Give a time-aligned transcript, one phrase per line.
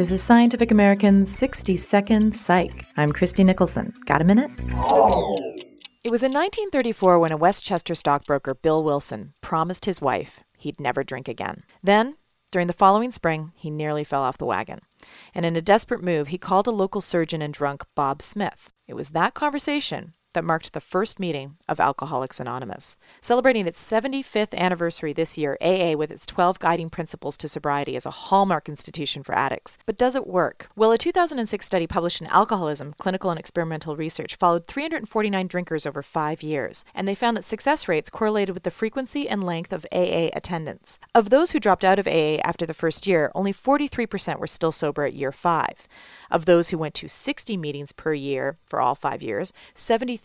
[0.00, 2.86] This is Scientific American's 60 Second Psych.
[2.96, 3.92] I'm Christie Nicholson.
[4.06, 4.50] Got a minute?
[6.02, 11.04] It was in 1934 when a Westchester stockbroker, Bill Wilson, promised his wife he'd never
[11.04, 11.64] drink again.
[11.82, 12.16] Then,
[12.50, 14.80] during the following spring, he nearly fell off the wagon.
[15.34, 18.70] And in a desperate move, he called a local surgeon and drunk, Bob Smith.
[18.88, 22.96] It was that conversation that marked the first meeting of Alcoholics Anonymous.
[23.20, 28.06] Celebrating its 75th anniversary this year, AA, with its 12 guiding principles to sobriety, is
[28.06, 29.76] a hallmark institution for addicts.
[29.86, 30.68] But does it work?
[30.76, 36.02] Well, a 2006 study published in Alcoholism Clinical and Experimental Research followed 349 drinkers over
[36.02, 39.86] five years, and they found that success rates correlated with the frequency and length of
[39.92, 40.98] AA attendance.
[41.14, 44.72] Of those who dropped out of AA after the first year, only 43% were still
[44.72, 45.88] sober at year five.
[46.30, 50.19] Of those who went to 60 meetings per year for all five years, 73%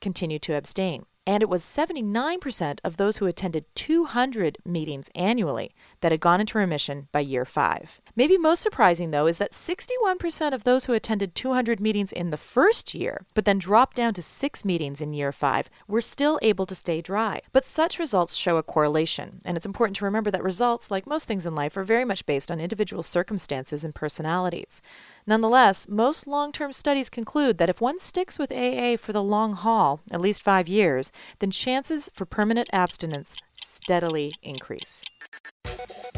[0.00, 1.06] continued to abstain.
[1.26, 6.58] And it was 79% of those who attended 200 meetings annually that had gone into
[6.58, 8.00] remission by year five.
[8.16, 12.36] Maybe most surprising, though, is that 61% of those who attended 200 meetings in the
[12.36, 16.66] first year, but then dropped down to six meetings in year five, were still able
[16.66, 17.40] to stay dry.
[17.52, 21.28] But such results show a correlation, and it's important to remember that results, like most
[21.28, 24.82] things in life, are very much based on individual circumstances and personalities.
[25.30, 29.52] Nonetheless, most long term studies conclude that if one sticks with AA for the long
[29.52, 35.04] haul, at least five years, then chances for permanent abstinence steadily increase.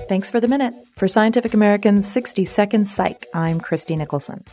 [0.08, 0.72] Thanks for the minute.
[0.96, 4.46] For Scientific American's 60 Second Psych, I'm Christie Nicholson.